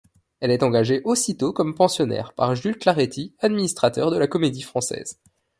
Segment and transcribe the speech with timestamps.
[0.39, 5.19] Elle est engagée aussitôt comme pensionnaire par Jules Claretie, administrateur de la Comédie-Française.